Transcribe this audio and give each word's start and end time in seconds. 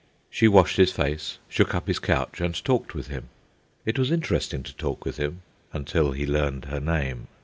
She 0.31 0.47
washed 0.47 0.77
his 0.77 0.91
face, 0.91 1.37
shook 1.47 1.75
up 1.75 1.85
his 1.85 1.99
couch, 1.99 2.41
and 2.41 2.55
talked 2.65 2.95
with 2.95 3.09
him. 3.09 3.29
It 3.85 3.99
was 3.99 4.09
interesting 4.09 4.63
to 4.63 4.75
talk 4.75 5.05
with 5.05 5.17
him—until 5.17 6.13
he 6.13 6.25
learned 6.25 6.65
her 6.65 6.79
name. 6.79 7.27